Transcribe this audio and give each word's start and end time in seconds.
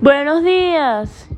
Buenos 0.00 0.44
días. 0.44 1.28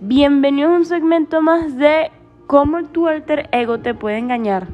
Bienvenidos 0.00 0.70
a 0.70 0.76
un 0.76 0.84
segmento 0.84 1.42
más 1.42 1.76
de 1.76 2.12
cómo 2.46 2.84
tu 2.84 3.08
alter 3.08 3.48
ego 3.50 3.80
te 3.80 3.92
puede 3.92 4.18
engañar. 4.18 4.68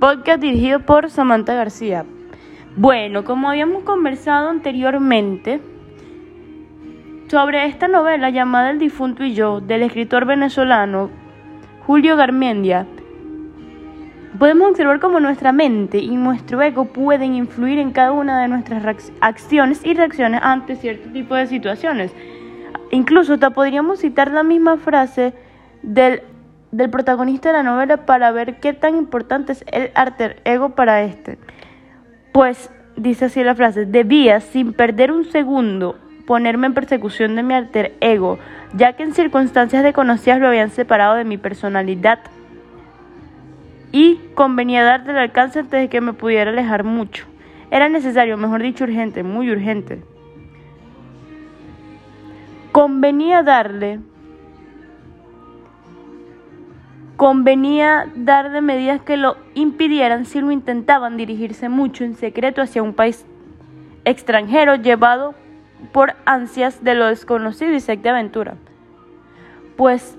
Podcast 0.00 0.40
dirigido 0.40 0.80
por 0.80 1.10
Samantha 1.10 1.54
García. 1.54 2.04
Bueno, 2.74 3.22
como 3.22 3.48
habíamos 3.48 3.84
conversado 3.84 4.48
anteriormente 4.48 5.60
sobre 7.28 7.66
esta 7.66 7.86
novela 7.86 8.30
llamada 8.30 8.70
El 8.70 8.80
difunto 8.80 9.22
y 9.22 9.32
yo 9.32 9.60
del 9.60 9.82
escritor 9.82 10.26
venezolano 10.26 11.08
Julio 11.86 12.16
Garmendia, 12.16 12.88
podemos 14.38 14.70
observar 14.70 15.00
cómo 15.00 15.20
nuestra 15.20 15.52
mente 15.52 15.98
y 15.98 16.16
nuestro 16.16 16.60
ego 16.62 16.86
pueden 16.86 17.34
influir 17.34 17.78
en 17.78 17.92
cada 17.92 18.12
una 18.12 18.40
de 18.40 18.48
nuestras 18.48 19.12
acciones 19.20 19.84
y 19.84 19.94
reacciones 19.94 20.40
ante 20.42 20.76
cierto 20.76 21.10
tipo 21.10 21.34
de 21.34 21.46
situaciones. 21.46 22.12
Incluso 22.90 23.38
te 23.38 23.50
podríamos 23.50 24.00
citar 24.00 24.30
la 24.30 24.42
misma 24.42 24.76
frase 24.76 25.34
del, 25.82 26.22
del 26.70 26.90
protagonista 26.90 27.50
de 27.50 27.54
la 27.54 27.62
novela 27.62 28.06
para 28.06 28.30
ver 28.30 28.60
qué 28.60 28.72
tan 28.72 28.96
importante 28.96 29.52
es 29.52 29.64
el 29.70 29.90
alter 29.94 30.40
ego 30.44 30.70
para 30.70 31.02
este. 31.02 31.38
Pues 32.32 32.70
dice 32.96 33.26
así 33.26 33.42
la 33.42 33.54
frase, 33.54 33.86
debía 33.86 34.40
sin 34.40 34.72
perder 34.72 35.12
un 35.12 35.24
segundo 35.24 35.98
ponerme 36.26 36.68
en 36.68 36.74
persecución 36.74 37.34
de 37.34 37.42
mi 37.42 37.54
alter 37.54 37.94
ego, 38.00 38.38
ya 38.74 38.94
que 38.94 39.02
en 39.02 39.12
circunstancias 39.12 39.82
desconocidas 39.82 40.40
lo 40.40 40.48
habían 40.48 40.70
separado 40.70 41.16
de 41.16 41.24
mi 41.24 41.36
personalidad 41.36 42.20
y 43.92 44.18
convenía 44.34 44.82
darle 44.82 45.12
el 45.12 45.18
alcance 45.18 45.60
antes 45.60 45.80
de 45.80 45.88
que 45.88 46.00
me 46.00 46.14
pudiera 46.14 46.50
alejar 46.50 46.82
mucho. 46.82 47.26
Era 47.70 47.88
necesario, 47.88 48.36
mejor 48.36 48.62
dicho, 48.62 48.84
urgente, 48.84 49.22
muy 49.22 49.50
urgente. 49.50 50.02
Convenía 52.72 53.42
darle, 53.42 54.00
convenía 57.16 58.10
darle 58.16 58.62
medidas 58.62 59.02
que 59.02 59.18
lo 59.18 59.36
impidieran 59.54 60.24
si 60.24 60.40
lo 60.40 60.50
intentaban 60.50 61.18
dirigirse 61.18 61.68
mucho 61.68 62.04
en 62.04 62.14
secreto 62.14 62.62
hacia 62.62 62.82
un 62.82 62.94
país 62.94 63.26
extranjero 64.06 64.76
llevado 64.76 65.34
por 65.92 66.14
ansias 66.24 66.82
de 66.82 66.94
lo 66.94 67.06
desconocido 67.06 67.72
y 67.72 67.80
sed 67.80 67.98
de 67.98 68.08
aventura. 68.08 68.54
Pues 69.76 70.16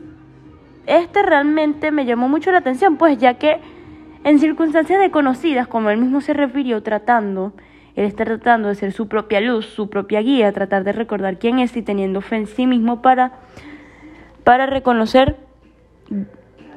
este 0.86 1.24
realmente 1.24 1.92
me 1.92 2.06
llamó 2.06 2.28
mucho 2.28 2.52
la 2.52 2.60
atención, 2.60 2.98
pues 2.98 3.18
ya 3.18 3.36
que 3.36 3.60
en 4.24 4.40
circunstancias 4.40 5.00
desconocidas, 5.00 5.68
como 5.68 5.90
él 5.90 5.98
mismo 5.98 6.22
se 6.22 6.34
refirió, 6.34 6.82
tratando, 6.84 7.54
él 7.96 8.06
está 8.06 8.26
tratando 8.26 8.70
de 8.70 8.76
ser 8.76 8.92
su 8.92 9.08
propia 9.08 9.42
luz, 9.42 9.66
su 9.66 9.90
propia 9.90 10.22
guía, 10.22 10.52
tratar 10.52 10.84
de 10.84 10.94
recordar 10.94 11.38
quién 11.38 11.60
es 11.60 11.76
y 11.78 11.82
teniendo 11.82 12.22
fe 12.22 12.38
en 12.38 12.48
sí 12.48 12.66
mismo 12.66 13.02
para, 13.02 13.34
para 14.44 14.66
reconocer 14.66 15.38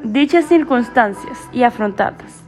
dichas 0.02 0.44
circunstancias 0.46 1.48
y 1.52 1.62
afrontarlas. 1.62 2.44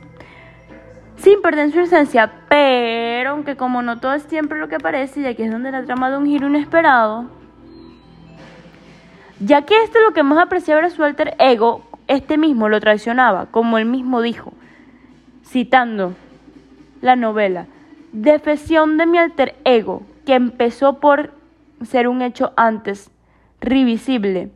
Sin 1.16 1.42
perder 1.42 1.72
su 1.72 1.80
esencia, 1.80 2.30
pero 2.48 3.30
aunque 3.30 3.56
como 3.56 3.82
no 3.82 3.98
todo 3.98 4.14
es 4.14 4.22
siempre 4.24 4.58
lo 4.58 4.68
que 4.68 4.78
parece, 4.78 5.20
y 5.20 5.26
aquí 5.26 5.42
es 5.42 5.50
donde 5.50 5.72
la 5.72 5.84
trama 5.84 6.10
de 6.10 6.18
un 6.18 6.26
giro 6.26 6.46
inesperado, 6.46 7.37
ya 9.40 9.62
que 9.62 9.82
esto 9.82 9.98
es 9.98 10.04
lo 10.04 10.12
que 10.12 10.22
más 10.22 10.38
apreciaba 10.38 10.88
su 10.90 11.02
alter 11.04 11.34
ego, 11.38 11.82
este 12.06 12.38
mismo 12.38 12.68
lo 12.68 12.80
traicionaba, 12.80 13.46
como 13.46 13.78
él 13.78 13.84
mismo 13.84 14.22
dijo, 14.22 14.52
citando 15.44 16.14
la 17.00 17.16
novela, 17.16 17.66
defesión 18.12 18.96
de 18.96 19.06
mi 19.06 19.18
alter 19.18 19.56
ego, 19.64 20.02
que 20.26 20.34
empezó 20.34 21.00
por 21.00 21.32
ser 21.82 22.08
un 22.08 22.22
hecho 22.22 22.52
antes 22.56 23.10
revisible 23.60 24.50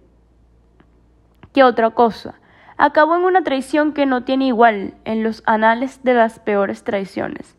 que 1.52 1.64
otra 1.64 1.90
cosa, 1.90 2.34
acabó 2.76 3.16
en 3.16 3.24
una 3.24 3.42
traición 3.42 3.92
que 3.92 4.06
no 4.06 4.24
tiene 4.24 4.46
igual 4.46 4.94
en 5.04 5.22
los 5.22 5.42
anales 5.46 6.00
de 6.02 6.14
las 6.14 6.38
peores 6.38 6.82
traiciones. 6.82 7.56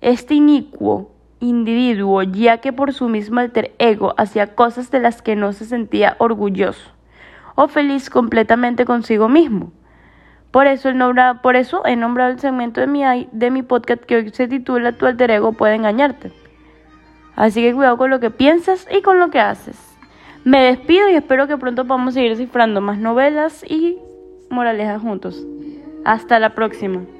Este 0.00 0.34
inicuo 0.34 1.12
individuo, 1.40 2.22
ya 2.22 2.58
que 2.58 2.72
por 2.72 2.92
su 2.92 3.08
mismo 3.08 3.40
alter 3.40 3.74
ego 3.78 4.14
hacía 4.16 4.54
cosas 4.54 4.90
de 4.90 5.00
las 5.00 5.22
que 5.22 5.36
no 5.36 5.52
se 5.52 5.64
sentía 5.64 6.16
orgulloso 6.18 6.98
o 7.60 7.66
feliz 7.66 8.08
completamente 8.08 8.84
consigo 8.84 9.28
mismo. 9.28 9.72
Por 10.52 10.68
eso, 10.68 10.88
el 10.88 10.96
por 11.42 11.56
eso 11.56 11.84
he 11.84 11.96
nombrado 11.96 12.30
el 12.30 12.38
segmento 12.38 12.80
de 12.80 12.86
mi, 12.86 13.02
de 13.32 13.50
mi 13.50 13.62
podcast 13.62 14.04
que 14.04 14.14
hoy 14.14 14.30
se 14.30 14.46
titula 14.46 14.92
Tu 14.92 15.06
alter 15.06 15.32
ego 15.32 15.52
puede 15.52 15.74
engañarte. 15.74 16.30
Así 17.34 17.60
que 17.60 17.74
cuidado 17.74 17.98
con 17.98 18.10
lo 18.10 18.20
que 18.20 18.30
piensas 18.30 18.86
y 18.90 19.02
con 19.02 19.18
lo 19.18 19.30
que 19.30 19.40
haces. 19.40 19.76
Me 20.44 20.62
despido 20.62 21.10
y 21.10 21.14
espero 21.14 21.48
que 21.48 21.56
pronto 21.56 21.84
podamos 21.84 22.14
seguir 22.14 22.36
cifrando 22.36 22.80
más 22.80 22.98
novelas 22.98 23.64
y 23.68 23.98
moralejas 24.50 25.02
juntos. 25.02 25.44
Hasta 26.04 26.38
la 26.38 26.54
próxima. 26.54 27.17